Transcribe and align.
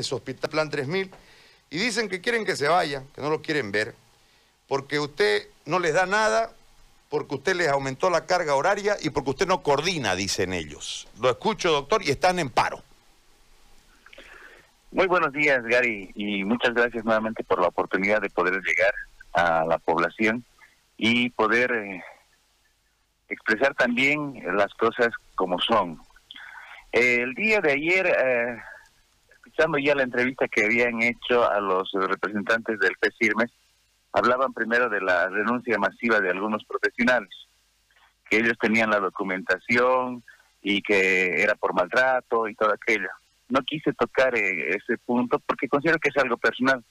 Hospital 0.00 0.50
Plan 0.50 0.70
3000 0.70 1.10
y 1.70 1.78
dicen 1.78 2.08
que 2.08 2.20
quieren 2.20 2.44
que 2.44 2.56
se 2.56 2.68
vaya, 2.68 3.02
que 3.14 3.20
no 3.20 3.30
lo 3.30 3.40
quieren 3.42 3.72
ver, 3.72 3.94
porque 4.68 4.98
usted 4.98 5.48
no 5.64 5.78
les 5.78 5.94
da 5.94 6.06
nada, 6.06 6.52
porque 7.08 7.34
usted 7.34 7.54
les 7.54 7.68
aumentó 7.68 8.10
la 8.10 8.26
carga 8.26 8.54
horaria 8.54 8.96
y 9.02 9.10
porque 9.10 9.30
usted 9.30 9.46
no 9.46 9.62
coordina, 9.62 10.14
dicen 10.14 10.52
ellos. 10.52 11.08
Lo 11.20 11.30
escucho, 11.30 11.70
doctor, 11.70 12.02
y 12.02 12.10
están 12.10 12.38
en 12.38 12.50
paro. 12.50 12.82
Muy 14.90 15.06
buenos 15.06 15.32
días, 15.32 15.62
Gary, 15.64 16.10
y 16.14 16.44
muchas 16.44 16.74
gracias 16.74 17.04
nuevamente 17.04 17.42
por 17.44 17.60
la 17.60 17.68
oportunidad 17.68 18.20
de 18.20 18.28
poder 18.28 18.54
llegar 18.62 18.94
a 19.32 19.64
la 19.64 19.78
población 19.78 20.44
y 20.98 21.30
poder 21.30 21.72
eh, 21.72 22.04
expresar 23.30 23.74
también 23.74 24.42
las 24.54 24.72
cosas 24.74 25.08
como 25.34 25.58
son. 25.58 26.00
el 26.92 27.34
día 27.34 27.60
de 27.60 27.72
ayer, 27.72 28.06
eh, 28.06 28.62
escuchando 29.52 29.78
ya 29.78 29.94
la 29.94 30.02
entrevista 30.02 30.48
que 30.48 30.64
habían 30.64 31.02
hecho 31.02 31.48
a 31.48 31.60
los 31.60 31.90
representantes 31.92 32.78
del 32.78 32.96
PESIRMES, 32.98 33.50
hablaban 34.12 34.54
primero 34.54 34.88
de 34.88 35.02
la 35.02 35.28
renuncia 35.28 35.76
masiva 35.78 36.20
de 36.20 36.30
algunos 36.30 36.64
profesionales, 36.64 37.30
que 38.30 38.38
ellos 38.38 38.56
tenían 38.58 38.88
la 38.88 38.98
documentación 38.98 40.24
y 40.62 40.80
que 40.80 41.42
era 41.42 41.54
por 41.54 41.74
maltrato 41.74 42.48
y 42.48 42.54
todo 42.54 42.72
aquello. 42.72 43.10
No 43.50 43.60
quise 43.60 43.92
tocar 43.92 44.34
eh, 44.34 44.74
ese 44.74 44.96
punto 44.96 45.38
porque 45.40 45.68
considero 45.68 45.98
que 45.98 46.08
es 46.08 46.16
algo 46.16 46.38
personal, 46.38 46.82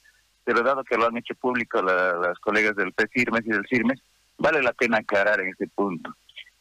pero 0.43 0.61
dado 0.61 0.83
que 0.83 0.97
lo 0.97 1.07
han 1.07 1.17
hecho 1.17 1.33
público 1.33 1.81
las 1.81 2.37
colegas 2.39 2.75
del 2.75 2.93
PESIRMES 2.93 3.43
y 3.45 3.49
del 3.49 3.67
CIRMES, 3.67 3.99
vale 4.37 4.61
la 4.61 4.73
pena 4.73 4.99
aclarar 4.99 5.41
en 5.41 5.49
ese 5.49 5.67
punto. 5.67 6.15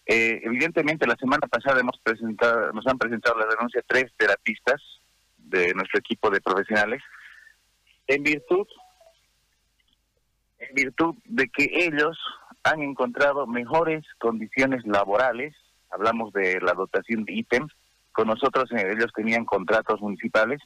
Eh, 0.07 0.41
evidentemente, 0.45 1.07
la 1.07 1.17
semana 1.17 1.47
pasada 1.47 1.81
hemos 1.81 1.99
presentado, 2.03 2.73
nos 2.73 2.87
han 2.87 2.97
presentado 2.97 3.39
la 3.39 3.47
denuncia 3.47 3.83
tres 3.87 4.11
terapistas 4.17 4.81
de 5.51 5.75
nuestro 5.75 5.99
equipo 5.99 6.31
de 6.31 6.41
profesionales 6.41 7.03
en 8.07 8.23
virtud, 8.25 8.67
en 10.59 10.75
virtud 10.75 11.15
de 11.27 11.49
que 11.49 11.69
ellos 11.73 12.19
han 12.65 12.83
encontrado 12.83 13.47
mejores 13.47 14.05
condiciones 14.19 14.85
laborales. 14.85 15.55
Hablamos 15.91 16.33
de 16.33 16.61
la 16.61 16.75
dotación 16.75 17.25
de 17.25 17.35
ítems. 17.35 17.73
Con 18.13 18.27
nosotros 18.27 18.71
eh, 18.73 18.93
ellos 18.97 19.13
tenían 19.15 19.45
contratos 19.45 20.01
municipales 20.01 20.61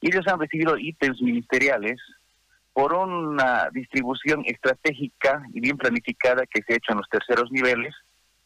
y 0.00 0.08
ellos 0.08 0.26
han 0.26 0.40
recibido 0.40 0.76
ítems 0.76 1.22
ministeriales 1.22 2.00
por 2.72 2.94
una 2.94 3.68
distribución 3.72 4.42
estratégica 4.46 5.42
y 5.52 5.60
bien 5.60 5.76
planificada 5.76 6.46
que 6.46 6.62
se 6.62 6.72
ha 6.72 6.76
hecho 6.76 6.92
en 6.92 6.98
los 6.98 7.08
terceros 7.08 7.50
niveles 7.52 7.94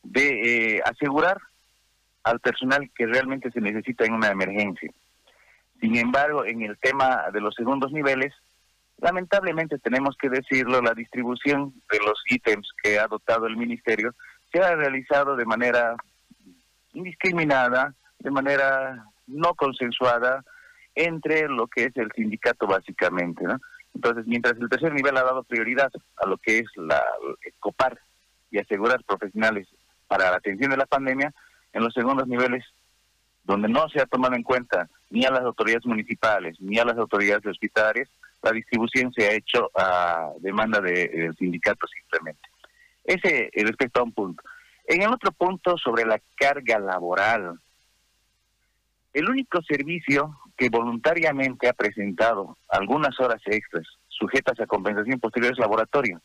de 0.03 0.77
eh, 0.77 0.83
asegurar 0.85 1.39
al 2.25 2.41
personal 2.41 2.91
que 2.95 3.07
realmente 3.07 3.51
se 3.51 3.61
necesita 3.61 4.05
en 4.05 4.15
una 4.15 4.29
emergencia. 4.29 4.91
Sin 5.85 5.97
embargo, 5.97 6.47
en 6.47 6.63
el 6.63 6.79
tema 6.79 7.25
de 7.31 7.43
los 7.43 7.55
segundos 7.55 7.93
niveles, 7.93 8.33
lamentablemente 9.03 9.79
tenemos 9.79 10.17
que 10.17 10.31
decirlo, 10.31 10.81
la 10.81 10.95
distribución 10.95 11.75
de 11.93 11.99
los 11.99 12.23
ítems 12.27 12.71
que 12.83 12.99
ha 12.99 13.05
adoptado 13.05 13.47
el 13.47 13.59
ministerio 13.59 14.15
se 14.51 14.61
ha 14.61 14.75
realizado 14.77 15.37
de 15.37 15.45
manera 15.45 15.95
indiscriminada, 16.95 17.93
de 18.19 18.31
manera 18.31 19.05
no 19.27 19.55
consensuada 19.57 20.43
entre 20.95 21.49
lo 21.49 21.67
que 21.67 21.85
es 21.85 21.97
el 21.99 22.11
sindicato 22.13 22.67
básicamente. 22.67 23.45
Entonces, 23.95 24.27
mientras 24.27 24.57
el 24.59 24.71
tercer 24.71 24.95
nivel 24.95 25.19
ha 25.19 25.23
dado 25.23 25.43
prioridad 25.43 25.93
a 26.17 26.27
lo 26.27 26.39
que 26.39 26.61
es 26.61 26.67
la 26.77 27.05
copar 27.61 28.01
y 28.51 28.59
asegurar 28.59 29.05
profesionales 29.05 29.69
para 30.09 30.31
la 30.31 30.39
atención 30.39 30.71
de 30.71 30.79
la 30.79 30.87
pandemia 30.87 31.35
en 31.75 31.85
los 31.85 31.93
segundos 31.93 32.27
niveles 32.27 32.65
donde 33.45 33.69
no 33.69 33.89
se 33.89 34.01
ha 34.01 34.07
tomado 34.07 34.35
en 34.35 34.43
cuenta 34.43 34.89
ni 35.11 35.25
a 35.25 35.31
las 35.31 35.43
autoridades 35.43 35.87
municipales 35.87 36.57
ni 36.61 36.79
a 36.79 36.85
las 36.85 36.97
autoridades 36.97 37.47
hospitalarias, 37.47 38.09
la 38.43 38.53
distribución 38.53 39.13
se 39.13 39.27
ha 39.27 39.33
hecho 39.33 39.71
a 39.75 40.31
demanda 40.41 40.81
del 40.81 41.35
sindicato 41.37 41.87
simplemente. 41.87 42.43
Ese 43.05 43.51
respecto 43.55 44.01
a 44.01 44.05
un 44.05 44.13
punto. 44.13 44.43
En 44.87 45.03
el 45.03 45.09
otro 45.09 45.33
punto, 45.33 45.79
sobre 45.79 46.05
la 46.05 46.21
carga 46.37 46.79
laboral, 46.79 47.59
el 49.13 49.29
único 49.31 49.63
servicio 49.63 50.39
que 50.57 50.69
voluntariamente 50.69 51.69
ha 51.69 51.73
presentado 51.73 52.57
algunas 52.69 53.19
horas 53.19 53.41
extras 53.47 53.87
sujetas 54.09 54.59
a 54.61 54.67
compensación 54.67 55.21
posterior 55.21 55.53
es 55.53 55.59
laboratorio. 55.59 56.21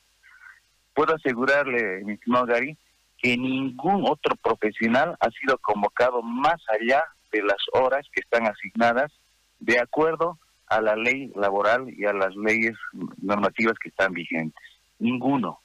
Puedo 0.94 1.16
asegurarle, 1.16 2.04
mi 2.04 2.14
estimado 2.14 2.48
Gary, 2.48 2.78
que 3.18 3.38
ningún 3.38 4.06
otro 4.08 4.36
profesional 4.36 5.16
ha 5.20 5.30
sido 5.32 5.58
convocado 5.60 6.22
más 6.22 6.62
allá 6.70 7.04
de 7.32 7.42
las 7.44 7.58
horas 7.74 8.08
que 8.12 8.22
están 8.22 8.48
asignadas 8.48 9.12
de 9.60 9.80
acuerdo 9.80 10.40
a 10.68 10.82
la 10.82 10.96
ley 10.96 11.32
laboral 11.36 11.88
y 11.90 12.06
a 12.06 12.14
las 12.14 12.36
leyes 12.36 12.76
normativas 13.22 13.78
que 13.80 13.90
están 13.90 14.14
vigentes. 14.14 14.64
Ninguno. 15.00 15.60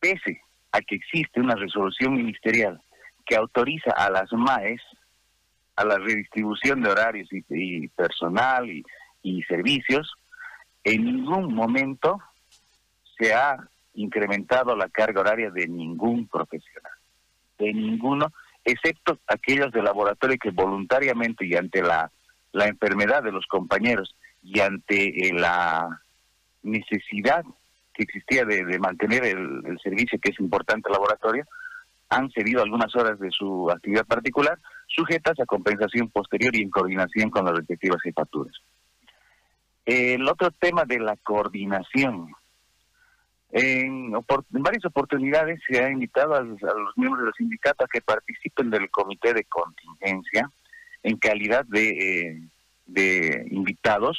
Pese 0.00 0.40
a 0.72 0.80
que 0.80 0.96
existe 0.96 1.40
una 1.40 1.54
resolución 1.54 2.14
ministerial 2.14 2.80
que 3.26 3.36
autoriza 3.36 3.92
a 3.92 4.10
las 4.10 4.32
MAES 4.32 4.80
a 5.76 5.84
la 5.84 5.98
redistribución 5.98 6.82
de 6.82 6.90
horarios 6.90 7.28
y, 7.32 7.88
personal 7.88 8.70
y, 8.70 8.84
y 9.22 9.42
servicios, 9.42 10.12
en 10.84 11.04
ningún 11.04 11.52
momento 11.54 12.18
se 13.18 13.34
ha 13.34 13.56
incrementado 13.94 14.76
la 14.76 14.88
carga 14.88 15.20
horaria 15.20 15.50
de 15.50 15.66
ningún 15.66 16.28
profesional, 16.28 16.92
de 17.58 17.72
ninguno, 17.72 18.32
excepto 18.64 19.18
aquellos 19.26 19.72
de 19.72 19.82
laboratorio 19.82 20.36
que 20.40 20.50
voluntariamente 20.50 21.46
y 21.46 21.54
ante 21.54 21.82
la, 21.82 22.10
la 22.52 22.66
enfermedad 22.66 23.22
de 23.22 23.32
los 23.32 23.46
compañeros 23.46 24.14
y 24.42 24.60
ante 24.60 25.28
eh, 25.28 25.32
la 25.32 26.00
necesidad 26.62 27.44
que 27.92 28.02
existía 28.02 28.44
de, 28.44 28.78
mantener 28.78 29.24
el, 29.24 29.78
servicio 29.82 30.18
que 30.20 30.30
es 30.32 30.40
importante 30.40 30.88
el 30.88 30.94
laboratorio, 30.94 31.44
han 32.08 32.30
cedido 32.30 32.62
algunas 32.62 32.94
horas 32.96 33.18
de 33.20 33.30
su 33.30 33.70
actividad 33.70 34.04
particular, 34.04 34.58
sujetas 34.88 35.38
a 35.40 35.46
compensación 35.46 36.10
posterior 36.10 36.54
y 36.56 36.62
en 36.62 36.70
coordinación 36.70 37.30
con 37.30 37.44
las 37.44 37.54
respectivas 37.54 38.02
jefaturas. 38.02 38.54
El 39.86 40.28
otro 40.28 40.50
tema 40.50 40.84
de 40.84 40.98
la 40.98 41.16
coordinación. 41.16 42.32
En, 43.56 44.10
varias 44.50 44.84
oportunidades 44.84 45.60
se 45.68 45.80
ha 45.80 45.88
invitado 45.88 46.34
a 46.34 46.40
los, 46.40 46.58
miembros 46.96 47.24
del 47.24 47.34
sindicato 47.34 47.84
a 47.84 47.88
que 47.88 48.00
participen 48.00 48.68
del 48.68 48.90
comité 48.90 49.32
de 49.32 49.44
contingencia 49.44 50.50
en 51.04 51.16
calidad 51.18 51.64
de, 51.66 52.48
eh, 52.96 53.46
invitados, 53.52 54.18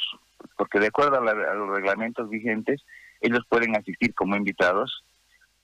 porque 0.56 0.80
de 0.80 0.86
acuerdo 0.86 1.18
a, 1.18 1.54
los 1.54 1.68
reglamentos 1.68 2.30
vigentes, 2.30 2.82
ellos 3.20 3.40
pueden 3.46 3.76
asistir 3.76 4.14
como 4.14 4.36
invitados, 4.36 5.04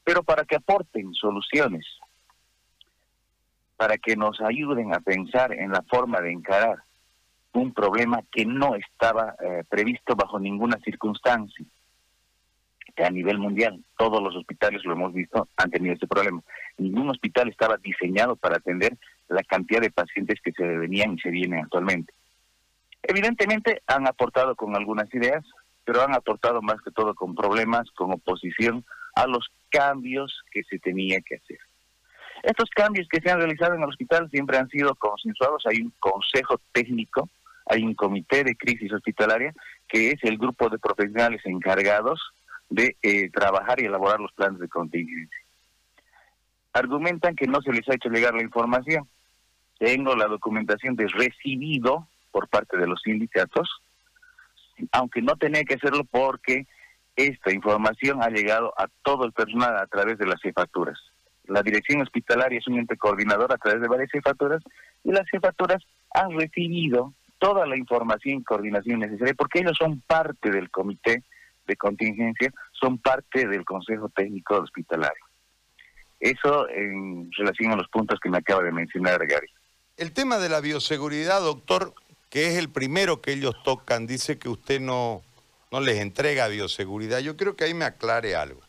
pero 0.05 0.23
para 0.23 0.45
que 0.45 0.57
aporten 0.57 1.15
soluciones, 1.15 1.87
para 3.79 3.97
que 3.97 4.17
nos 4.17 4.39
ayuden 4.43 4.93
a 4.93 5.01
pensar 5.01 5.51
en 5.51 5.73
la 5.73 5.81
forma 5.89 6.21
de 6.21 6.31
encarar 6.31 6.83
un 7.55 7.73
problema 7.73 8.21
que 8.31 8.45
no 8.45 8.75
estaba 8.75 9.35
eh, 9.41 9.65
previsto 9.67 10.15
bajo 10.15 10.39
ninguna 10.39 10.77
circunstancia 10.85 11.65
a 13.05 13.11
nivel 13.11 13.39
mundial, 13.39 13.83
todos 13.97 14.23
los 14.23 14.35
hospitales 14.37 14.85
lo 14.85 14.93
hemos 14.93 15.13
visto, 15.13 15.49
han 15.57 15.71
tenido 15.71 15.95
este 15.95 16.07
problema. 16.07 16.43
Ningún 16.79 17.11
hospital 17.11 17.49
estaba 17.49 17.77
diseñado 17.77 18.37
para 18.37 18.57
atender 18.57 18.97
la 19.29 19.43
cantidad 19.43 19.81
de 19.81 19.91
pacientes 19.91 20.41
que 20.43 20.53
se 20.53 20.65
venían 20.65 21.15
y 21.15 21.21
se 21.21 21.31
vienen 21.31 21.61
actualmente. 21.61 22.13
Evidentemente 23.03 23.83
han 23.87 24.07
aportado 24.07 24.55
con 24.55 24.77
algunas 24.77 25.13
ideas, 25.15 25.45
pero 25.85 26.03
han 26.03 26.15
aportado 26.15 26.63
más 26.63 26.81
que 26.83 26.91
todo 26.91 27.15
con 27.15 27.35
problemas, 27.35 27.91
con 27.93 28.13
oposición 28.13 28.85
a 29.15 29.27
los 29.27 29.51
cambios 29.71 30.43
que 30.51 30.63
se 30.65 30.79
tenía 30.79 31.21
que 31.21 31.37
hacer. 31.37 31.59
Estos 32.43 32.71
cambios 32.71 33.07
que 33.09 33.21
se 33.21 33.31
han 33.31 33.39
realizado 33.39 33.75
en 33.75 33.83
el 33.83 33.89
hospital 33.89 34.29
siempre 34.31 34.59
han 34.59 34.69
sido 34.69 34.95
consensuados. 34.95 35.65
Hay 35.67 35.81
un 35.81 35.93
consejo 35.99 36.61
técnico, 36.73 37.29
hay 37.67 37.83
un 37.83 37.95
comité 37.95 38.45
de 38.45 38.57
crisis 38.57 38.93
hospitalaria, 38.93 39.53
que 39.89 40.11
es 40.11 40.23
el 40.23 40.39
grupo 40.39 40.69
de 40.69 40.79
profesionales 40.79 41.41
encargados 41.45 42.21
de 42.73 42.97
eh, 43.03 43.29
trabajar 43.31 43.81
y 43.81 43.85
elaborar 43.85 44.19
los 44.19 44.33
planes 44.33 44.59
de 44.59 44.69
contingencia. 44.69 45.39
Argumentan 46.73 47.37
que 47.37 47.47
no 47.47 47.61
se 47.61 47.71
les 47.71 47.87
ha 47.89 47.95
hecho 47.95 48.09
llegar 48.09 48.35
la 48.35 48.43
información. 48.43 49.07
Tengo 49.79 50.17
la 50.17 50.27
documentación 50.27 50.97
de 50.97 51.07
recibido 51.09 52.09
por 52.31 52.49
parte 52.49 52.79
de 52.79 52.87
los 52.87 53.03
sindicatos, 53.03 53.69
aunque 54.91 55.21
no 55.21 55.37
tenía 55.37 55.65
que 55.65 55.75
hacerlo 55.75 56.05
porque 56.05 56.67
esta 57.15 57.53
información 57.53 58.23
ha 58.23 58.31
llegado 58.31 58.73
a 58.79 58.89
todo 59.03 59.27
el 59.27 59.33
personal 59.33 59.77
a 59.77 59.87
través 59.87 60.17
de 60.17 60.27
las 60.27 60.41
jefaturas. 60.41 60.99
La 61.45 61.63
dirección 61.63 62.01
hospitalaria 62.01 62.59
es 62.59 62.67
un 62.69 62.79
ente 62.79 62.97
coordinador 62.97 63.53
a 63.53 63.59
través 63.59 63.83
de 63.83 63.89
varias 63.89 64.11
jefaturas 64.11 64.63
y 65.05 65.13
las 65.13 65.29
jefaturas 65.29 65.83
han 66.15 66.39
recibido 66.39 67.13
toda 67.39 67.67
la 67.67 67.77
información 67.77 68.39
y 68.39 68.45
coordinación 68.45 69.01
necesaria 69.01 69.35
porque 69.35 69.59
ellos 69.59 69.77
son 69.79 70.01
parte 70.01 70.51
del 70.51 70.71
comité 70.71 71.23
de 71.67 71.77
contingencia 71.77 72.53
son 72.73 72.99
parte 72.99 73.47
del 73.47 73.65
Consejo 73.65 74.09
Técnico 74.09 74.57
Hospitalario. 74.57 75.25
Eso 76.21 76.69
en 76.69 77.31
relación 77.33 77.73
a 77.73 77.77
los 77.77 77.89
puntos 77.89 78.21
que 78.21 78.31
me 78.31 78.39
acaba 78.39 78.63
de 78.63 78.73
mencionar 78.73 79.27
Gary. 79.27 79.49
El 79.97 80.13
tema 80.13 80.39
de 80.39 80.49
la 80.49 80.61
bioseguridad, 80.61 81.41
doctor, 81.41 81.95
que 82.31 82.47
es 82.47 82.57
el 82.57 82.71
primero 82.71 83.21
que 83.21 83.33
ellos 83.33 83.55
tocan, 83.65 84.07
dice 84.07 84.39
que 84.39 84.49
usted 84.49 84.81
no, 84.81 85.23
no 85.71 85.81
les 85.81 85.99
entrega 85.99 86.49
bioseguridad. 86.49 87.19
Yo 87.19 87.37
creo 87.37 87.57
que 87.57 87.65
ahí 87.65 87.75
me 87.75 87.85
aclare 87.85 88.37
algo. 88.37 88.61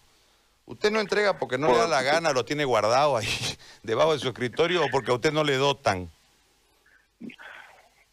¿Usted 0.65 0.91
no 0.91 0.99
entrega 0.99 1.37
porque 1.37 1.57
no 1.57 1.67
le 1.67 1.77
da 1.77 1.87
la 1.87 2.01
gana, 2.01 2.31
lo 2.31 2.45
tiene 2.45 2.65
guardado 2.65 3.17
ahí 3.17 3.27
debajo 3.83 4.13
de 4.13 4.19
su 4.19 4.29
escritorio 4.29 4.83
o 4.85 4.89
porque 4.89 5.11
a 5.11 5.15
usted 5.15 5.31
no 5.31 5.43
le 5.43 5.57
dotan? 5.57 6.09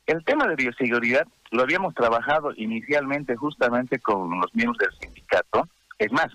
El 0.06 0.24
tema 0.24 0.48
de 0.48 0.56
bioseguridad 0.56 1.26
lo 1.50 1.62
habíamos 1.62 1.94
trabajado 1.94 2.52
inicialmente 2.56 3.36
justamente 3.36 3.98
con 3.98 4.40
los 4.40 4.54
miembros 4.54 4.78
del 4.78 4.98
sindicato. 5.00 5.68
Es 5.98 6.12
más, 6.12 6.28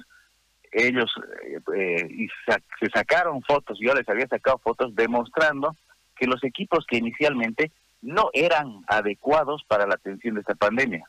ellos 0.72 1.10
eh, 1.44 1.60
eh, 1.76 2.28
se 2.80 2.90
sacaron 2.94 3.42
fotos, 3.44 3.78
yo 3.80 3.94
les 3.94 4.08
había 4.10 4.28
sacado 4.28 4.58
fotos 4.58 4.94
demostrando 4.94 5.76
que 6.16 6.28
los 6.28 6.44
equipos 6.44 6.86
que 6.88 6.98
inicialmente 6.98 7.72
no 8.02 8.30
eran 8.34 8.84
adecuados 8.88 9.64
para 9.68 9.88
la 9.88 9.96
atención 9.96 10.36
de 10.36 10.42
esta 10.42 10.56
pandemia. 10.56 11.06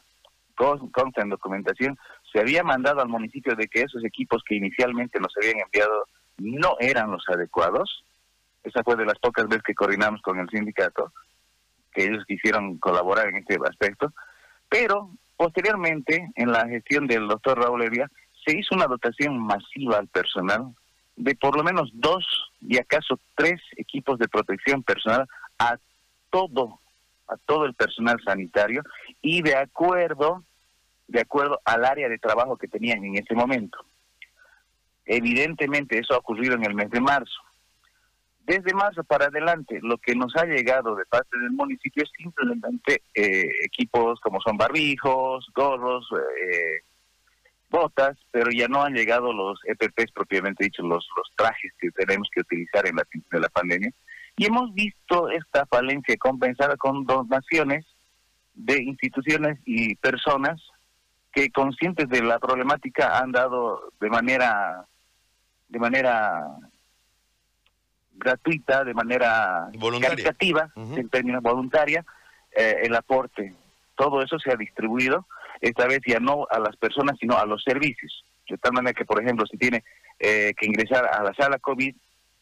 Consta 0.54 1.20
en 1.20 1.28
documentación, 1.28 1.98
se 2.32 2.40
había 2.40 2.62
mandado 2.62 3.02
al 3.02 3.08
municipio 3.08 3.54
de 3.54 3.66
que 3.66 3.82
esos 3.82 4.02
equipos 4.04 4.42
que 4.48 4.54
inicialmente 4.54 5.20
nos 5.20 5.36
habían 5.36 5.60
enviado 5.60 6.06
no 6.38 6.76
eran 6.80 7.10
los 7.10 7.24
adecuados. 7.28 8.04
Esa 8.64 8.82
fue 8.82 8.96
de 8.96 9.04
las 9.04 9.18
pocas 9.18 9.46
veces 9.46 9.62
que 9.64 9.74
coordinamos 9.74 10.22
con 10.22 10.38
el 10.38 10.48
sindicato, 10.48 11.12
que 11.96 12.04
ellos 12.04 12.24
quisieron 12.26 12.76
colaborar 12.76 13.28
en 13.28 13.36
este 13.36 13.56
aspecto. 13.66 14.12
Pero 14.68 15.10
posteriormente, 15.36 16.28
en 16.34 16.52
la 16.52 16.68
gestión 16.68 17.06
del 17.06 17.26
doctor 17.26 17.58
Raúl 17.58 17.82
Evia, 17.82 18.10
se 18.44 18.56
hizo 18.56 18.74
una 18.74 18.86
dotación 18.86 19.38
masiva 19.38 19.96
al 19.98 20.08
personal 20.08 20.74
de 21.16 21.34
por 21.34 21.56
lo 21.56 21.64
menos 21.64 21.90
dos 21.94 22.52
y 22.60 22.76
acaso 22.76 23.18
tres 23.34 23.60
equipos 23.76 24.18
de 24.18 24.28
protección 24.28 24.82
personal 24.82 25.26
a 25.58 25.78
todo 26.30 26.78
a 27.28 27.36
todo 27.38 27.64
el 27.64 27.74
personal 27.74 28.20
sanitario 28.22 28.82
y 29.22 29.42
de 29.42 29.56
acuerdo 29.56 30.44
de 31.08 31.20
acuerdo 31.20 31.60
al 31.64 31.84
área 31.84 32.08
de 32.08 32.18
trabajo 32.18 32.56
que 32.56 32.68
tenían 32.68 33.02
en 33.04 33.16
ese 33.16 33.34
momento. 33.34 33.78
Evidentemente 35.06 35.98
eso 35.98 36.14
ha 36.14 36.18
ocurrido 36.18 36.54
en 36.54 36.64
el 36.64 36.74
mes 36.74 36.90
de 36.90 37.00
marzo. 37.00 37.40
Desde 38.46 38.74
marzo 38.74 39.02
para 39.02 39.26
adelante, 39.26 39.80
lo 39.82 39.98
que 39.98 40.14
nos 40.14 40.36
ha 40.36 40.44
llegado 40.44 40.94
de 40.94 41.04
parte 41.06 41.36
del 41.36 41.50
municipio 41.50 42.04
es 42.04 42.10
simplemente 42.16 43.02
eh, 43.12 43.50
equipos 43.64 44.20
como 44.20 44.40
son 44.40 44.56
barbijos, 44.56 45.48
gorros, 45.52 46.06
eh, 46.12 46.82
botas, 47.68 48.16
pero 48.30 48.52
ya 48.52 48.68
no 48.68 48.84
han 48.84 48.94
llegado 48.94 49.32
los 49.32 49.58
EPPs 49.64 50.12
propiamente 50.12 50.62
dicho, 50.62 50.82
los, 50.82 51.08
los 51.16 51.32
trajes 51.34 51.72
que 51.80 51.90
tenemos 51.90 52.28
que 52.32 52.42
utilizar 52.42 52.86
en 52.86 52.94
la, 52.94 53.02
de 53.32 53.40
la 53.40 53.48
pandemia. 53.48 53.90
Y 54.36 54.46
hemos 54.46 54.72
visto 54.74 55.28
esta 55.28 55.66
falencia 55.66 56.16
compensada 56.16 56.76
con 56.76 57.04
donaciones 57.04 57.84
de 58.54 58.80
instituciones 58.80 59.58
y 59.64 59.96
personas 59.96 60.62
que 61.32 61.50
conscientes 61.50 62.08
de 62.08 62.22
la 62.22 62.38
problemática 62.38 63.18
han 63.18 63.32
dado 63.32 63.92
de 64.00 64.08
manera 64.08 64.86
de 65.68 65.80
manera 65.80 66.46
gratuita, 68.16 68.84
de 68.84 68.94
manera 68.94 69.68
caritativa, 70.00 70.70
en 70.74 71.08
términos 71.08 71.42
voluntaria, 71.42 72.04
eh, 72.54 72.80
el 72.82 72.94
aporte. 72.94 73.54
Todo 73.94 74.22
eso 74.22 74.38
se 74.38 74.52
ha 74.52 74.56
distribuido 74.56 75.26
esta 75.60 75.86
vez 75.86 76.00
ya 76.06 76.20
no 76.20 76.46
a 76.50 76.58
las 76.58 76.76
personas, 76.76 77.16
sino 77.18 77.36
a 77.36 77.46
los 77.46 77.62
servicios. 77.62 78.24
De 78.48 78.58
tal 78.58 78.72
manera 78.72 78.94
que, 78.94 79.04
por 79.04 79.22
ejemplo, 79.22 79.46
si 79.46 79.56
tiene 79.56 79.82
eh, 80.18 80.52
que 80.56 80.66
ingresar 80.66 81.06
a 81.06 81.22
la 81.22 81.34
sala 81.34 81.58
COVID 81.58 81.94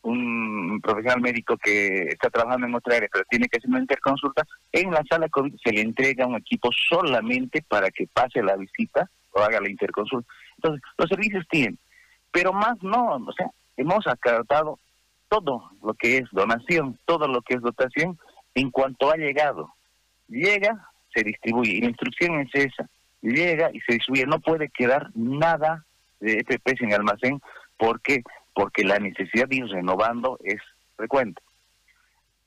un 0.02 0.80
profesional 0.82 1.20
médico 1.20 1.56
que 1.56 2.02
está 2.08 2.28
trabajando 2.28 2.66
en 2.66 2.74
otra 2.74 2.96
área, 2.96 3.08
pero 3.10 3.24
tiene 3.28 3.48
que 3.48 3.56
hacer 3.56 3.70
una 3.70 3.80
interconsulta, 3.80 4.46
en 4.70 4.90
la 4.90 5.02
sala 5.08 5.30
COVID 5.30 5.54
se 5.64 5.72
le 5.72 5.80
entrega 5.80 6.26
un 6.26 6.36
equipo 6.36 6.68
solamente 6.90 7.64
para 7.66 7.90
que 7.90 8.06
pase 8.12 8.42
la 8.42 8.56
visita 8.56 9.08
o 9.32 9.40
haga 9.40 9.60
la 9.60 9.70
interconsulta. 9.70 10.30
Entonces, 10.56 10.82
los 10.98 11.08
servicios 11.08 11.46
tienen, 11.48 11.78
pero 12.30 12.52
más 12.52 12.76
no, 12.82 13.16
o 13.16 13.32
sea, 13.32 13.50
hemos 13.78 14.06
acartado 14.06 14.78
todo 15.40 15.70
lo 15.82 15.94
que 15.94 16.18
es 16.18 16.24
donación, 16.32 16.98
todo 17.04 17.26
lo 17.26 17.42
que 17.42 17.54
es 17.54 17.60
dotación, 17.60 18.18
en 18.54 18.70
cuanto 18.70 19.10
ha 19.10 19.16
llegado. 19.16 19.74
Llega, 20.28 20.88
se 21.14 21.22
distribuye, 21.22 21.80
la 21.80 21.88
instrucción 21.88 22.40
es 22.40 22.50
esa 22.54 22.88
llega 23.32 23.70
y 23.72 23.80
se 23.80 23.94
distribuye. 23.94 24.26
No 24.26 24.40
puede 24.40 24.68
quedar 24.68 25.10
nada 25.14 25.84
de 26.20 26.34
EPPs 26.40 26.82
en 26.82 26.94
almacén 26.94 27.40
porque 27.76 28.22
porque 28.54 28.84
la 28.84 29.00
necesidad 29.00 29.48
de 29.48 29.56
ir 29.56 29.66
renovando 29.66 30.38
es 30.44 30.60
frecuente. 30.96 31.42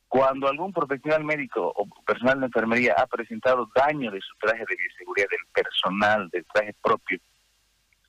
Cuando 0.08 0.48
algún 0.48 0.72
profesional 0.72 1.26
médico 1.26 1.74
o 1.76 1.86
personal 2.06 2.40
de 2.40 2.46
enfermería 2.46 2.96
ha 2.98 3.06
presentado 3.08 3.70
daño 3.76 4.10
de 4.10 4.22
su 4.22 4.34
traje 4.40 4.64
de 4.70 4.76
bioseguridad, 4.78 5.28
del 5.30 5.46
personal, 5.54 6.30
del 6.30 6.46
traje 6.46 6.74
propio, 6.82 7.20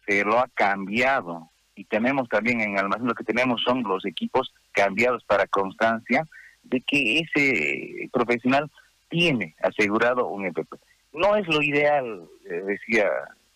se 0.06 0.24
lo 0.24 0.38
ha 0.38 0.46
cambiado. 0.54 1.50
Y 1.78 1.84
tenemos 1.84 2.28
también 2.28 2.60
en 2.60 2.76
almacén, 2.76 3.06
lo 3.06 3.14
que 3.14 3.22
tenemos 3.22 3.62
son 3.62 3.84
los 3.84 4.04
equipos 4.04 4.52
cambiados 4.72 5.22
para 5.22 5.46
constancia 5.46 6.26
de 6.64 6.80
que 6.80 7.20
ese 7.20 8.10
profesional 8.12 8.68
tiene 9.08 9.54
asegurado 9.62 10.26
un 10.26 10.46
EPP. 10.46 10.74
No 11.12 11.36
es 11.36 11.46
lo 11.46 11.62
ideal, 11.62 12.24
eh, 12.50 12.62
decía 12.66 13.08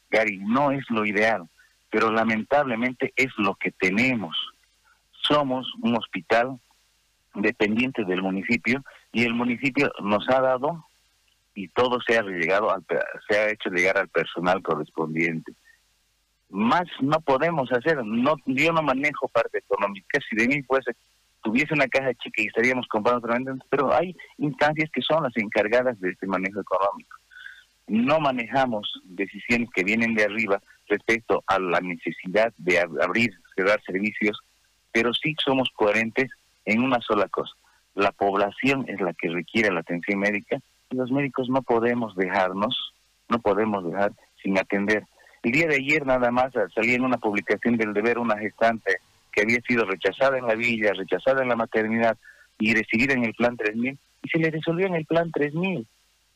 Gary, 0.09 0.39
no 0.39 0.71
es 0.71 0.89
lo 0.89 1.05
ideal, 1.05 1.49
pero 1.91 2.13
lamentablemente 2.13 3.13
es 3.17 3.33
lo 3.39 3.57
que 3.57 3.73
tenemos. 3.73 4.37
Somos 5.11 5.67
un 5.83 5.97
hospital 5.97 6.61
dependiente 7.35 8.05
del 8.05 8.23
municipio 8.23 8.85
y 9.11 9.25
el 9.25 9.35
municipio 9.35 9.91
nos 10.01 10.29
ha 10.29 10.41
dado 10.41 10.87
y 11.57 11.67
todo 11.67 12.01
se 12.01 12.19
ha 12.19 12.23
llegado 12.23 12.71
al, 12.71 12.85
se 13.29 13.37
ha 13.37 13.51
hecho 13.51 13.69
llegar 13.71 13.99
al 13.99 14.09
personal 14.09 14.63
correspondiente. 14.63 15.55
Más 16.53 16.85
no 17.01 17.21
podemos 17.21 17.73
hacer, 17.73 18.05
no 18.05 18.37
yo 18.47 18.73
no 18.73 18.83
manejo 18.83 19.27
parte 19.29 19.59
económica, 19.59 20.21
si 20.29 20.37
de 20.37 20.49
mí 20.49 20.63
fuese 20.63 20.93
tuviese 21.43 21.75
una 21.75 21.89
caja 21.89 22.15
chica 22.15 22.41
y 22.41 22.47
estaríamos 22.47 22.87
comprando 22.87 23.29
pero 23.69 23.93
hay 23.93 24.15
instancias 24.39 24.89
que 24.93 25.03
son 25.03 25.25
las 25.25 25.37
encargadas 25.37 25.99
de 26.01 26.11
este 26.11 26.25
manejo 26.29 26.61
económico 26.61 27.17
no 27.93 28.21
manejamos 28.21 28.91
decisiones 29.05 29.69
que 29.75 29.85
vienen 29.85 30.15
de 30.15 30.25
arriba 30.25 30.63
respecto 30.89 31.43
a 31.47 31.59
la 31.59 31.81
necesidad 31.81 32.53
de 32.57 32.81
abrir, 32.81 33.33
cerrar 33.55 33.83
servicios, 33.83 34.41
pero 34.93 35.13
sí 35.13 35.35
somos 35.45 35.69
coherentes 35.75 36.31
en 36.65 36.83
una 36.83 37.01
sola 37.01 37.29
cosa. 37.29 37.53
La 37.95 38.13
población 38.13 38.87
es 38.89 39.01
la 39.01 39.13
que 39.13 39.29
requiere 39.29 39.71
la 39.71 39.81
atención 39.81 40.21
médica 40.21 40.59
y 40.91 40.97
los 40.97 41.11
médicos 41.11 41.49
no 41.49 41.63
podemos 41.63 42.15
dejarnos, 42.17 42.95
no 43.29 43.39
podemos 43.41 43.85
dejar 43.85 44.13
sin 44.43 44.59
atender. 44.59 45.05
El 45.43 45.53
día 45.53 45.67
de 45.67 45.77
ayer 45.77 46.07
nada 46.07 46.31
más 46.31 46.53
salí 46.75 46.95
en 46.95 47.05
una 47.05 47.19
publicación 47.19 47.77
del 47.77 47.93
deber 47.93 48.19
una 48.19 48.39
gestante 48.39 48.99
que 49.33 49.43
había 49.43 49.61
sido 49.63 49.85
rechazada 49.85 50.39
en 50.39 50.47
la 50.47 50.55
villa, 50.55 50.93
rechazada 50.93 51.43
en 51.43 51.49
la 51.49 51.57
maternidad 51.57 52.17
y 52.59 52.75
recibida 52.75 53.15
en 53.15 53.25
el 53.25 53.35
plan 53.35 53.57
3000 53.57 53.99
y 54.23 54.29
se 54.29 54.39
le 54.39 54.51
resolvió 54.51 54.87
en 54.87 54.95
el 54.95 55.05
plan 55.05 55.33
3000. 55.33 55.87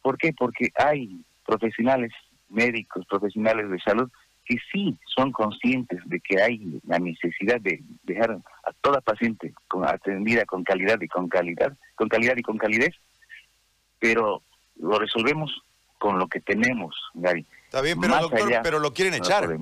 ¿Por 0.02 0.18
qué? 0.18 0.32
Porque 0.32 0.70
hay 0.76 1.20
profesionales 1.44 2.12
médicos, 2.48 3.06
profesionales 3.06 3.70
de 3.70 3.78
salud, 3.80 4.10
que 4.44 4.56
sí 4.72 4.96
son 5.14 5.32
conscientes 5.32 6.00
de 6.06 6.20
que 6.20 6.40
hay 6.40 6.80
la 6.86 6.98
necesidad 6.98 7.60
de 7.60 7.82
dejar 8.04 8.30
a 8.32 8.72
toda 8.80 9.00
paciente 9.00 9.52
atendida 9.84 10.44
con 10.44 10.64
calidad 10.64 11.00
y 11.00 11.08
con 11.08 11.28
calidad, 11.28 11.76
con 11.96 12.08
calidad 12.08 12.36
y 12.36 12.42
con 12.42 12.56
calidez, 12.56 12.94
pero 13.98 14.42
lo 14.80 14.98
resolvemos 14.98 15.50
con 15.98 16.18
lo 16.18 16.28
que 16.28 16.40
tenemos, 16.40 16.94
Gary. 17.14 17.44
Está 17.76 17.83
bien, 17.83 18.00
pero 18.00 18.18
doctor, 18.18 18.61
pero 18.62 18.78
lo 18.78 18.95
quieren 18.95 19.12
echar. 19.12 19.54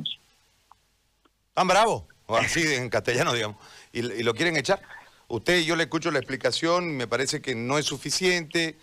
Tan 1.52 1.66
bravo, 1.66 2.06
o 2.26 2.36
así 2.36 2.62
en 2.62 2.88
castellano, 2.88 3.32
digamos, 3.32 3.56
y, 3.92 3.98
y 3.98 4.22
lo 4.22 4.34
quieren 4.34 4.56
echar. 4.56 4.80
Usted, 5.26 5.62
yo 5.62 5.74
le 5.74 5.82
escucho 5.82 6.12
la 6.12 6.20
explicación, 6.20 6.96
me 6.96 7.08
parece 7.08 7.42
que 7.42 7.56
no 7.56 7.76
es 7.76 7.86
suficiente 7.86 8.76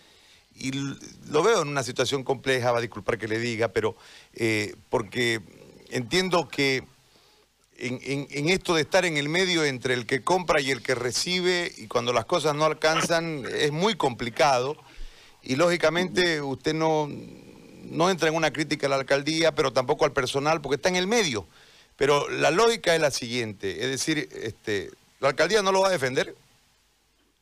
y 0.54 0.74
lo 1.30 1.44
veo 1.44 1.62
en 1.62 1.70
una 1.70 1.82
situación 1.82 2.26
compleja, 2.26 2.74
va 2.74 2.80
a 2.80 2.82
disculpar 2.82 3.18
que 3.18 3.30
le 3.30 3.40
diga, 3.40 3.70
pero 3.70 3.96
eh, 4.34 4.76
porque 4.90 5.40
entiendo 5.92 6.50
que 6.50 6.84
en, 7.78 8.50
esto 8.50 8.76
de 8.76 8.82
estar 8.82 9.06
en 9.06 9.16
el 9.16 9.30
medio 9.30 9.64
entre 9.64 9.94
el 9.94 10.06
que 10.06 10.24
compra 10.24 10.60
y 10.60 10.72
el 10.72 10.82
que 10.82 10.94
recibe, 10.94 11.72
y 11.78 11.88
cuando 11.88 12.12
las 12.12 12.26
cosas 12.26 12.54
no 12.54 12.66
alcanzan, 12.66 13.46
es 13.50 13.72
muy 13.72 13.96
complicado. 13.96 14.76
Y 15.42 15.56
lógicamente 15.56 16.42
usted 16.42 16.76
no, 16.76 17.10
no 17.92 18.10
entra 18.10 18.30
en 18.30 18.36
una 18.36 18.52
crítica 18.52 18.88
a 18.88 18.90
la 18.90 18.96
alcaldía, 18.98 19.54
pero 19.54 19.72
tampoco 19.72 20.06
al 20.06 20.14
personal, 20.14 20.62
porque 20.62 20.76
está 20.76 20.90
en 20.90 20.96
el 20.96 21.08
medio. 21.08 21.46
Pero 21.98 22.30
la 22.30 22.52
lógica 22.52 22.96
es 22.96 23.02
la 23.02 23.12
siguiente, 23.12 23.84
es 23.84 23.92
decir, 23.92 24.30
este, 24.42 24.90
la 25.20 25.30
alcaldía 25.30 25.62
no 25.62 25.72
lo 25.72 25.82
va 25.82 25.90
a 25.90 25.92
defender 25.92 26.36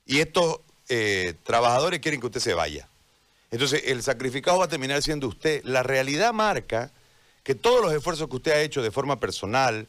y 0.05 0.19
estos 0.19 0.59
eh, 0.89 1.35
trabajadores 1.43 1.99
quieren 1.99 2.19
que 2.19 2.25
usted 2.25 2.39
se 2.39 2.53
vaya. 2.53 2.87
Entonces, 3.51 3.83
el 3.85 4.03
sacrificado 4.03 4.59
va 4.59 4.65
a 4.65 4.69
terminar 4.69 5.01
siendo 5.01 5.27
usted. 5.27 5.63
La 5.63 5.83
realidad 5.83 6.33
marca 6.33 6.91
que 7.43 7.55
todos 7.55 7.81
los 7.81 7.93
esfuerzos 7.93 8.27
que 8.27 8.35
usted 8.35 8.51
ha 8.51 8.61
hecho 8.61 8.81
de 8.81 8.91
forma 8.91 9.19
personal 9.19 9.87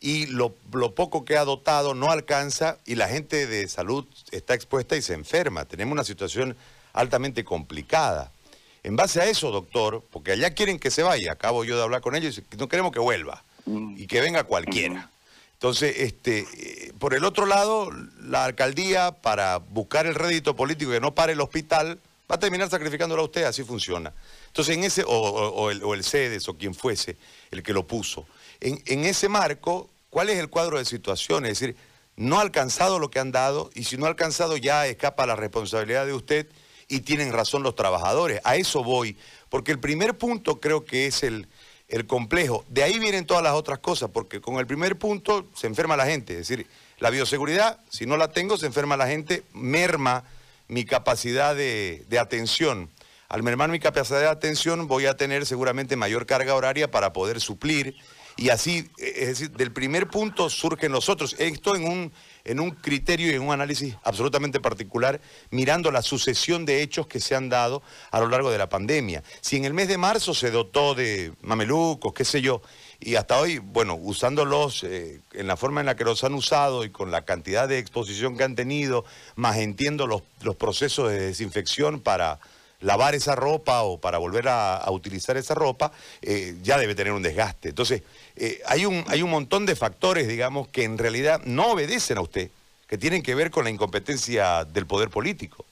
y 0.00 0.26
lo, 0.26 0.54
poco 0.94 1.24
que 1.24 1.36
ha 1.36 1.44
dotado 1.44 1.94
no 1.94 2.10
alcanza 2.10 2.78
y 2.86 2.94
la 2.94 3.08
gente 3.08 3.46
de 3.46 3.68
salud 3.68 4.06
está 4.30 4.54
expuesta 4.54 4.96
y 4.96 5.02
se 5.02 5.14
enferma. 5.14 5.64
Tenemos 5.64 5.92
una 5.92 6.04
situación 6.04 6.56
altamente 6.92 7.44
complicada. 7.44 8.32
En 8.82 8.96
base 8.96 9.20
a 9.20 9.26
eso, 9.26 9.50
doctor, 9.50 10.04
porque 10.10 10.32
allá 10.32 10.54
quieren 10.54 10.78
que 10.78 10.90
se 10.90 11.02
vaya, 11.02 11.32
acabo 11.32 11.64
yo 11.64 11.76
de 11.76 11.82
hablar 11.82 12.00
con 12.00 12.16
ellos, 12.16 12.40
no 12.56 12.68
queremos 12.68 12.92
que 12.92 12.98
vuelva 12.98 13.44
mm. 13.66 13.96
y 13.98 14.06
que 14.06 14.20
venga 14.20 14.44
cualquiera. 14.44 14.94
Mm. 14.94 15.08
Entonces, 15.54 15.94
este, 15.98 16.46
eh, 16.54 16.92
por 16.98 17.12
el 17.12 17.24
otro 17.24 17.44
lado, 17.44 17.90
la 18.22 18.46
alcaldía, 18.46 19.12
para 19.12 19.58
buscar 19.58 20.06
el 20.06 20.14
rédito 20.14 20.56
político 20.56 20.90
que 20.92 21.00
no 21.00 21.14
pare 21.14 21.34
el 21.34 21.40
hospital, 21.40 22.00
va 22.30 22.36
a 22.36 22.38
terminar 22.38 22.70
sacrificándolo 22.70 23.20
a 23.20 23.24
usted, 23.26 23.44
así 23.44 23.62
funciona. 23.62 24.14
Entonces, 24.46 24.74
en 24.74 24.84
ese, 24.84 25.04
o, 25.06 25.70
el, 25.70 25.84
o 25.84 25.92
el, 25.92 26.02
CEDES 26.02 26.48
o 26.48 26.54
quien 26.54 26.74
fuese 26.74 27.18
el 27.50 27.62
que 27.62 27.74
lo 27.74 27.86
puso, 27.86 28.26
en, 28.60 28.82
en 28.86 29.04
ese 29.04 29.28
marco, 29.28 29.90
¿cuál 30.08 30.30
es 30.30 30.38
el 30.38 30.48
cuadro 30.48 30.78
de 30.78 30.86
situación? 30.86 31.44
Es 31.44 31.60
decir, 31.60 31.76
no 32.16 32.38
ha 32.38 32.42
alcanzado 32.42 32.98
lo 32.98 33.10
que 33.10 33.18
han 33.18 33.30
dado 33.32 33.70
y 33.74 33.84
si 33.84 33.98
no 33.98 34.06
ha 34.06 34.08
alcanzado 34.08 34.56
ya 34.56 34.86
escapa 34.86 35.26
la 35.26 35.36
responsabilidad 35.36 36.06
de 36.06 36.14
usted 36.14 36.46
y 36.90 37.00
tienen 37.00 37.32
razón 37.32 37.62
los 37.62 37.74
trabajadores. 37.74 38.40
A 38.44 38.56
eso 38.56 38.84
voy, 38.84 39.16
porque 39.48 39.72
el 39.72 39.78
primer 39.78 40.18
punto 40.18 40.60
creo 40.60 40.84
que 40.84 41.06
es 41.06 41.22
el, 41.22 41.48
el 41.88 42.06
complejo. 42.06 42.64
De 42.68 42.82
ahí 42.82 42.98
vienen 42.98 43.24
todas 43.24 43.42
las 43.42 43.54
otras 43.54 43.78
cosas, 43.78 44.10
porque 44.12 44.40
con 44.40 44.56
el 44.56 44.66
primer 44.66 44.98
punto 44.98 45.46
se 45.54 45.68
enferma 45.68 45.96
la 45.96 46.06
gente. 46.06 46.34
Es 46.34 46.48
decir, 46.48 46.66
la 46.98 47.10
bioseguridad, 47.10 47.80
si 47.88 48.06
no 48.06 48.16
la 48.16 48.28
tengo, 48.28 48.58
se 48.58 48.66
enferma 48.66 48.96
la 48.96 49.06
gente, 49.06 49.44
merma 49.52 50.24
mi 50.68 50.84
capacidad 50.84 51.54
de, 51.54 52.04
atención. 52.20 52.90
Al 53.28 53.42
mermar 53.42 53.70
mi 53.70 53.78
capacidad 53.78 54.20
de 54.20 54.28
atención 54.28 54.86
voy 54.86 55.06
a 55.06 55.16
tener 55.16 55.46
seguramente 55.46 55.96
mayor 55.96 56.26
carga 56.26 56.54
horaria 56.54 56.90
para 56.90 57.12
poder 57.12 57.40
suplir 57.40 57.96
y 58.36 58.48
así, 58.48 58.90
es 58.98 59.28
decir, 59.28 59.50
del 59.50 59.72
primer 59.72 60.08
punto 60.08 60.48
surgen 60.50 60.92
los 60.92 61.08
otros. 61.08 61.36
Esto 61.38 61.76
en 61.76 61.84
un, 61.84 62.12
en 62.44 62.60
un 62.60 62.70
criterio 62.70 63.30
y 63.30 63.34
en 63.34 63.42
un 63.42 63.52
análisis 63.52 63.96
absolutamente 64.04 64.60
particular, 64.60 65.20
mirando 65.50 65.90
la 65.90 66.02
sucesión 66.02 66.64
de 66.64 66.82
hechos 66.82 67.06
que 67.06 67.20
se 67.20 67.34
han 67.34 67.48
dado 67.48 67.82
a 68.10 68.20
lo 68.20 68.28
largo 68.28 68.50
de 68.50 68.58
la 68.58 68.68
pandemia. 68.68 69.22
Si 69.40 69.56
en 69.56 69.64
el 69.64 69.74
mes 69.74 69.88
de 69.88 69.98
marzo 69.98 70.34
se 70.34 70.50
dotó 70.50 70.94
de 70.94 71.32
mamelucos, 71.42 72.12
qué 72.12 72.24
sé 72.24 72.40
yo, 72.40 72.62
y 73.00 73.14
hasta 73.14 73.40
hoy, 73.40 73.58
bueno, 73.58 73.94
usándolos 73.94 74.84
eh, 74.84 75.20
en 75.32 75.46
la 75.46 75.56
forma 75.56 75.80
en 75.80 75.86
la 75.86 75.96
que 75.96 76.04
los 76.04 76.22
han 76.22 76.34
usado 76.34 76.84
y 76.84 76.90
con 76.90 77.10
la 77.10 77.24
cantidad 77.24 77.66
de 77.66 77.78
exposición 77.78 78.36
que 78.36 78.44
han 78.44 78.54
tenido, 78.54 79.04
más 79.36 79.56
entiendo 79.56 80.06
los, 80.06 80.22
los 80.42 80.56
procesos 80.56 81.10
de 81.10 81.18
desinfección 81.18 82.00
para 82.00 82.40
lavar 82.80 83.14
esa 83.14 83.34
ropa 83.36 83.82
o 83.82 84.00
para 84.00 84.18
volver 84.18 84.48
a, 84.48 84.84
utilizar 84.90 85.36
esa 85.36 85.54
ropa, 85.54 85.92
eh, 86.22 86.56
ya 86.62 86.78
debe 86.78 86.94
tener 86.94 87.12
un 87.12 87.22
desgaste. 87.22 87.70
Entonces, 87.70 88.02
eh, 88.36 88.60
hay, 88.66 88.86
un, 88.86 89.04
hay 89.08 89.22
un 89.22 89.30
montón 89.30 89.66
de 89.66 89.76
factores, 89.76 90.28
digamos, 90.28 90.68
que 90.68 90.84
en 90.84 90.98
realidad 90.98 91.40
no 91.44 91.72
obedecen 91.72 92.18
a 92.18 92.22
usted, 92.22 92.50
que 92.88 92.98
tienen 92.98 93.22
que 93.22 93.34
ver 93.34 93.50
con 93.50 93.64
la 93.64 93.70
incompetencia 93.70 94.64
del 94.64 94.86
poder 94.86 95.10
político. 95.10 95.64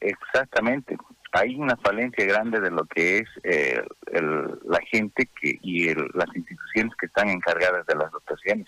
Exactamente. 0.00 0.96
Hay 1.32 1.56
una 1.56 1.76
falencia 1.76 2.24
grande 2.24 2.60
de 2.60 2.70
lo 2.70 2.84
que 2.84 3.18
es 3.18 3.28
eh, 3.42 3.82
la 4.64 4.80
gente 4.90 5.28
que, 5.40 5.58
y 5.62 5.94
las 5.94 6.34
instituciones 6.34 6.94
que 6.98 7.06
están 7.06 7.28
encargadas 7.28 7.84
de 7.86 7.96
las 7.96 8.10
dotaciones 8.12 8.66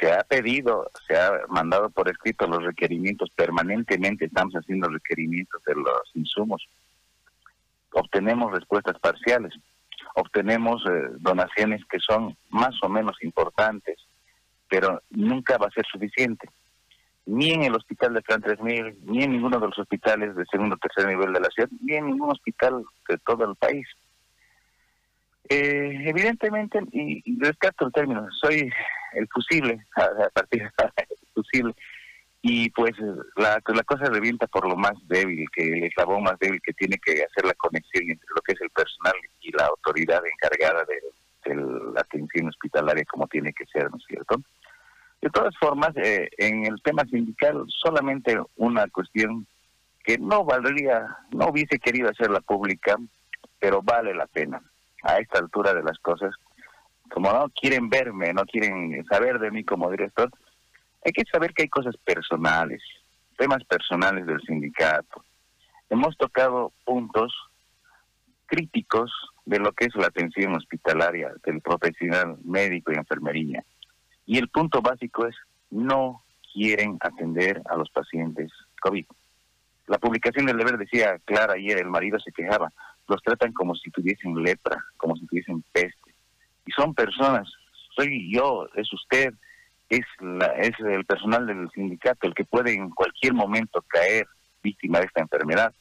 se 0.00 0.12
ha 0.12 0.22
pedido, 0.24 0.90
se 1.06 1.16
ha 1.16 1.32
mandado 1.48 1.90
por 1.90 2.08
escrito 2.08 2.46
los 2.46 2.64
requerimientos, 2.64 3.30
permanentemente 3.30 4.26
estamos 4.26 4.54
haciendo 4.54 4.88
requerimientos 4.88 5.62
de 5.64 5.74
los 5.74 6.02
insumos. 6.14 6.66
Obtenemos 7.92 8.52
respuestas 8.52 8.98
parciales, 8.98 9.52
obtenemos 10.14 10.84
eh, 10.86 11.08
donaciones 11.18 11.84
que 11.86 11.98
son 11.98 12.36
más 12.50 12.74
o 12.82 12.88
menos 12.88 13.16
importantes, 13.22 13.98
pero 14.68 15.02
nunca 15.10 15.58
va 15.58 15.66
a 15.66 15.72
ser 15.72 15.84
suficiente. 15.90 16.48
Ni 17.26 17.50
en 17.50 17.62
el 17.64 17.76
hospital 17.76 18.14
de 18.14 18.22
Fran 18.22 18.42
3000, 18.42 18.98
ni 19.04 19.22
en 19.22 19.32
ninguno 19.32 19.60
de 19.60 19.68
los 19.68 19.78
hospitales 19.78 20.34
de 20.34 20.44
segundo 20.46 20.74
o 20.74 20.78
tercer 20.78 21.06
nivel 21.06 21.32
de 21.32 21.40
la 21.40 21.50
ciudad, 21.50 21.68
ni 21.80 21.94
en 21.94 22.06
ningún 22.06 22.30
hospital 22.30 22.82
de 23.08 23.18
todo 23.18 23.48
el 23.48 23.54
país. 23.56 23.86
Eh, 25.54 26.04
evidentemente, 26.06 26.80
y, 26.92 27.20
y 27.26 27.38
rescato 27.38 27.84
el 27.84 27.92
término, 27.92 28.26
soy 28.40 28.72
el 29.12 29.28
fusible, 29.28 29.84
a, 29.96 30.30
partir 30.30 30.62
del 30.62 31.18
fusible. 31.34 31.74
Y 32.40 32.70
pues 32.70 32.92
la, 33.36 33.60
la 33.66 33.82
cosa 33.84 34.06
revienta 34.06 34.46
por 34.46 34.66
lo 34.66 34.76
más 34.76 34.94
débil, 35.08 35.46
que 35.52 35.64
el 35.64 35.84
eslabón 35.84 36.22
más 36.22 36.38
débil 36.38 36.60
que 36.62 36.72
tiene 36.72 36.96
que 36.96 37.22
hacer 37.22 37.44
la 37.44 37.52
conexión 37.54 38.10
entre 38.10 38.26
lo 38.34 38.40
que 38.40 38.52
es 38.52 38.60
el 38.62 38.70
personal 38.70 39.12
y 39.42 39.52
la 39.52 39.66
autoridad 39.66 40.22
encargada 40.26 40.84
de, 40.86 41.54
la 41.94 42.00
atención 42.00 42.48
hospitalaria 42.48 43.04
como 43.04 43.26
tiene 43.26 43.52
que 43.52 43.66
ser, 43.66 43.90
¿no 43.90 43.98
es 43.98 44.04
cierto? 44.08 44.40
De 45.20 45.28
todas 45.28 45.54
formas, 45.58 45.90
eh, 45.96 46.30
en 46.38 46.64
el 46.64 46.80
tema 46.82 47.04
sindical, 47.04 47.64
solamente 47.68 48.38
una 48.56 48.88
cuestión 48.88 49.46
que 50.02 50.16
no 50.18 50.44
valdría, 50.44 51.14
no 51.30 51.48
hubiese 51.48 51.78
querido 51.78 52.08
hacerla 52.08 52.40
pública, 52.40 52.96
pero 53.60 53.82
vale 53.82 54.14
la 54.14 54.26
pena 54.26 54.62
a 55.02 55.18
esta 55.18 55.38
altura 55.38 55.74
de 55.74 55.82
las 55.82 55.98
cosas 55.98 56.34
como 57.12 57.30
no 57.30 57.48
quieren 57.50 57.90
verme, 57.90 58.32
no 58.32 58.44
quieren 58.44 59.04
saber 59.04 59.38
de 59.38 59.50
mí 59.50 59.64
como 59.64 59.90
director, 59.90 60.30
hay 61.04 61.12
que 61.12 61.24
saber 61.30 61.52
que 61.52 61.62
hay 61.64 61.68
cosas 61.68 61.96
personales, 61.98 62.82
temas 63.36 63.62
personales 63.64 64.26
del 64.26 64.40
sindicato. 64.42 65.22
Hemos 65.90 66.16
tocado 66.16 66.72
puntos 66.84 67.34
críticos 68.46 69.12
de 69.44 69.58
lo 69.58 69.72
que 69.72 69.86
es 69.86 69.94
la 69.94 70.06
atención 70.06 70.54
hospitalaria 70.54 71.32
del 71.44 71.60
profesional 71.60 72.38
médico 72.44 72.92
y 72.92 72.96
enfermería. 72.96 73.64
Y 74.24 74.38
el 74.38 74.48
punto 74.48 74.80
básico 74.80 75.26
es, 75.26 75.34
no 75.70 76.22
quieren 76.52 76.96
atender 77.00 77.60
a 77.66 77.76
los 77.76 77.90
pacientes 77.90 78.50
COVID. 78.80 79.06
La 79.86 79.98
publicación 79.98 80.46
del 80.46 80.58
deber 80.58 80.78
decía 80.78 81.18
Clara 81.24 81.54
ayer, 81.54 81.78
el 81.78 81.88
marido 81.88 82.18
se 82.20 82.32
quejaba, 82.32 82.72
los 83.12 83.22
tratan 83.22 83.52
como 83.52 83.74
si 83.74 83.90
tuviesen 83.90 84.42
lepra, 84.42 84.82
como 84.96 85.14
si 85.16 85.26
tuviesen 85.26 85.62
peste 85.72 86.12
y 86.66 86.72
son 86.72 86.94
personas, 86.94 87.48
soy 87.94 88.32
yo, 88.32 88.66
es 88.74 88.92
usted, 88.92 89.34
es, 89.88 90.04
la, 90.20 90.46
es 90.58 90.72
el 90.80 91.04
personal 91.04 91.46
del 91.46 91.70
sindicato 91.70 92.26
el 92.26 92.34
que 92.34 92.44
puede 92.44 92.72
en 92.72 92.90
cualquier 92.90 93.34
momento 93.34 93.82
caer 93.88 94.26
víctima 94.62 95.00
de 95.00 95.06
esta 95.06 95.20
enfermedad 95.20 95.74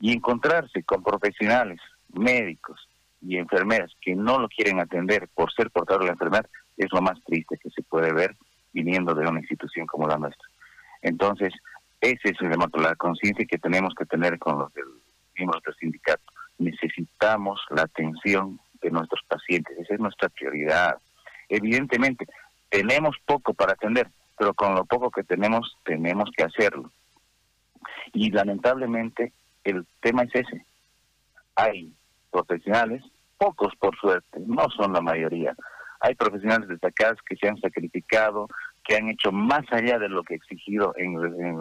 y 0.00 0.12
encontrarse 0.12 0.82
con 0.82 1.02
profesionales, 1.02 1.80
médicos 2.12 2.88
y 3.20 3.36
enfermeras 3.36 3.92
que 4.00 4.14
no 4.14 4.38
lo 4.38 4.48
quieren 4.48 4.80
atender 4.80 5.28
por 5.34 5.52
ser 5.52 5.70
portador 5.70 6.02
de 6.02 6.06
la 6.06 6.12
enfermedad 6.12 6.46
es 6.76 6.88
lo 6.92 7.00
más 7.00 7.22
triste 7.24 7.58
que 7.62 7.70
se 7.70 7.82
puede 7.82 8.12
ver 8.12 8.34
viniendo 8.72 9.14
de 9.14 9.26
una 9.26 9.40
institución 9.40 9.86
como 9.86 10.08
la 10.08 10.18
nuestra. 10.18 10.48
Entonces, 11.02 11.52
ese 12.00 12.30
es 12.30 12.40
el, 12.40 12.50
la 12.82 12.96
conciencia 12.96 13.46
que 13.46 13.58
tenemos 13.58 13.94
que 13.94 14.04
tener 14.04 14.38
con 14.38 14.58
los 14.58 14.72
del, 14.74 14.84
miembros 15.36 15.62
del 15.62 15.74
sindicato. 15.76 15.93
La 17.70 17.82
atención 17.82 18.60
de 18.82 18.90
nuestros 18.90 19.22
pacientes. 19.26 19.78
Esa 19.78 19.94
es 19.94 20.00
nuestra 20.00 20.28
prioridad. 20.28 20.98
Evidentemente, 21.48 22.26
tenemos 22.68 23.16
poco 23.24 23.54
para 23.54 23.72
atender, 23.72 24.08
pero 24.36 24.52
con 24.52 24.74
lo 24.74 24.84
poco 24.84 25.10
que 25.10 25.24
tenemos, 25.24 25.74
tenemos 25.84 26.28
que 26.36 26.44
hacerlo. 26.44 26.90
Y 28.12 28.30
lamentablemente, 28.30 29.32
el 29.64 29.86
tema 30.00 30.24
es 30.24 30.34
ese. 30.34 30.66
Hay 31.56 31.94
profesionales, 32.30 33.02
pocos 33.38 33.74
por 33.76 33.96
suerte, 33.96 34.40
no 34.46 34.68
son 34.76 34.92
la 34.92 35.00
mayoría. 35.00 35.54
Hay 36.00 36.14
profesionales 36.16 36.68
destacados 36.68 37.20
que 37.26 37.36
se 37.36 37.48
han 37.48 37.58
sacrificado, 37.58 38.48
que 38.84 38.96
han 38.96 39.08
hecho 39.08 39.32
más 39.32 39.64
allá 39.70 39.98
de 39.98 40.10
lo 40.10 40.22
que 40.24 40.34
exigido 40.34 40.92
en 40.98 41.14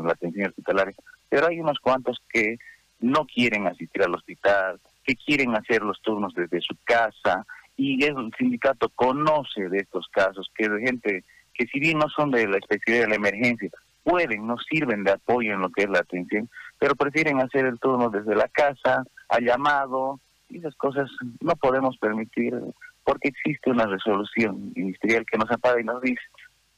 la 0.05 0.11
atención 0.11 0.47
hospitalaria, 0.49 0.95
pero 1.29 1.47
hay 1.47 1.61
unos 1.61 1.79
cuantos 1.79 2.21
que 2.29 2.57
no 2.99 3.25
quieren 3.25 3.67
asistir 3.67 4.03
al 4.03 4.15
hospital, 4.15 4.81
que 5.03 5.15
quieren 5.15 5.55
hacer 5.55 5.81
los 5.81 6.01
turnos 6.01 6.33
desde 6.33 6.61
su 6.61 6.75
casa 6.83 7.45
y 7.75 8.03
el 8.03 8.31
sindicato 8.37 8.89
conoce 8.89 9.69
de 9.69 9.79
estos 9.79 10.07
casos 10.09 10.49
que 10.55 10.69
de 10.69 10.81
gente 10.81 11.23
que 11.53 11.65
si 11.67 11.79
bien 11.79 11.99
no 11.99 12.09
son 12.09 12.31
de 12.31 12.47
la 12.47 12.57
especialidad 12.57 13.05
de 13.05 13.09
la 13.09 13.15
emergencia, 13.15 13.69
pueden, 14.03 14.47
no 14.47 14.57
sirven 14.57 15.03
de 15.03 15.11
apoyo 15.11 15.53
en 15.53 15.61
lo 15.61 15.69
que 15.69 15.83
es 15.83 15.89
la 15.89 15.99
atención, 15.99 16.49
pero 16.79 16.95
prefieren 16.95 17.39
hacer 17.39 17.65
el 17.65 17.79
turno 17.79 18.09
desde 18.09 18.35
la 18.35 18.47
casa, 18.47 19.03
a 19.29 19.39
llamado, 19.39 20.19
y 20.49 20.57
esas 20.57 20.75
cosas 20.75 21.09
no 21.39 21.55
podemos 21.55 21.97
permitir 21.97 22.55
porque 23.03 23.29
existe 23.29 23.69
una 23.69 23.85
resolución 23.85 24.71
ministerial 24.75 25.25
que 25.25 25.37
nos 25.37 25.51
apaga 25.51 25.79
y 25.79 25.83
nos 25.83 26.01
dice 26.01 26.21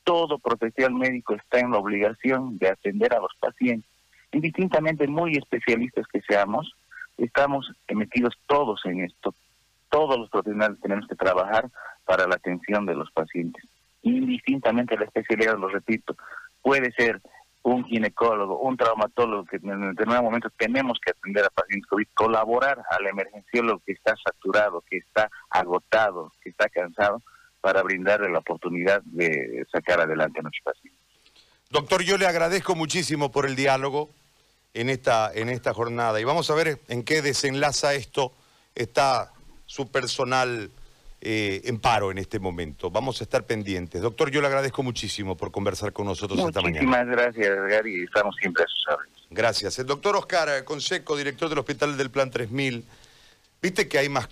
todo 0.05 0.37
profesional 0.37 0.93
médico 0.93 1.33
está 1.33 1.59
en 1.59 1.71
la 1.71 1.79
obligación 1.79 2.57
de 2.59 2.69
atender 2.69 3.13
a 3.13 3.19
los 3.19 3.33
pacientes, 3.39 3.89
indistintamente 4.31 5.07
muy 5.07 5.35
especialistas 5.35 6.05
que 6.07 6.21
seamos, 6.21 6.73
estamos 7.17 7.71
metidos 7.89 8.33
todos 8.47 8.81
en 8.85 9.03
esto. 9.03 9.33
Todos 9.89 10.17
los 10.19 10.29
profesionales 10.29 10.79
tenemos 10.81 11.07
que 11.07 11.15
trabajar 11.15 11.69
para 12.05 12.27
la 12.27 12.35
atención 12.35 12.85
de 12.85 12.95
los 12.95 13.11
pacientes. 13.11 13.63
Indistintamente 14.01 14.97
la 14.97 15.05
especialidad, 15.05 15.57
lo 15.57 15.67
repito, 15.67 16.15
puede 16.61 16.91
ser 16.91 17.21
un 17.63 17.83
ginecólogo, 17.85 18.59
un 18.59 18.77
traumatólogo 18.77 19.45
que 19.45 19.55
en 19.55 19.89
determinado 19.89 20.23
momento 20.23 20.51
tenemos 20.55 20.99
que 21.03 21.11
atender 21.11 21.45
a 21.45 21.49
pacientes 21.49 21.89
COVID, 21.89 22.07
colaborar 22.13 22.83
al 22.91 23.07
emergenciólogo 23.07 23.81
que 23.83 23.93
está 23.93 24.15
saturado, 24.23 24.83
que 24.87 24.97
está 24.97 25.31
agotado, 25.49 26.31
que 26.41 26.49
está 26.49 26.69
cansado, 26.69 27.23
para 27.61 27.81
brindarle 27.81 28.29
la 28.29 28.37
oportunidad 28.37 29.01
de 29.05 29.65
sacar 29.71 29.99
adelante 29.99 30.39
a 30.39 30.43
nuestros 30.43 30.75
pacientes. 30.75 31.01
Doctor, 31.71 32.03
yo 32.03 32.19
le 32.19 32.27
agradezco 32.27 32.75
muchísimo 32.75 33.31
por 33.31 33.47
el 33.47 33.55
diálogo. 33.55 34.11
En 34.75 34.89
esta, 34.89 35.31
en 35.33 35.49
esta 35.49 35.73
jornada. 35.73 36.19
Y 36.21 36.23
vamos 36.23 36.49
a 36.51 36.55
ver 36.55 36.79
en 36.87 37.03
qué 37.03 37.21
desenlaza 37.21 37.93
esto. 37.95 38.33
Está 38.75 39.31
su 39.65 39.89
personal 39.89 40.69
eh, 41.21 41.61
en 41.63 41.79
paro 41.79 42.11
en 42.11 42.17
este 42.17 42.39
momento. 42.39 42.91
Vamos 42.91 43.21
a 43.21 43.23
estar 43.23 43.45
pendientes. 43.45 44.01
Doctor, 44.01 44.29
yo 44.29 44.41
le 44.41 44.47
agradezco 44.47 44.83
muchísimo 44.83 45.35
por 45.35 45.51
conversar 45.51 45.93
con 45.93 46.05
nosotros 46.05 46.37
esta 46.39 46.61
mañana. 46.61 46.85
Muchísimas 46.85 47.07
gracias, 47.07 47.57
Gary. 47.69 48.03
Estamos 48.03 48.35
siempre 48.35 48.63
a 48.63 48.67
sus 48.67 48.87
órdenes. 48.89 49.23
Gracias. 49.31 49.79
El 49.79 49.87
doctor 49.87 50.15
Oscar 50.17 50.63
Conseco, 50.65 51.17
director 51.17 51.49
del 51.49 51.59
Hospital 51.59 51.97
del 51.97 52.11
Plan 52.11 52.29
3000. 52.29 52.85
Viste 53.61 53.87
que 53.87 53.97
hay 53.97 54.09
más 54.09 54.23